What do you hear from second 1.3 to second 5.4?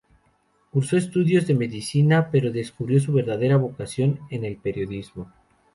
de medicina, pero descubrió su verdadera vocación en el periodismo.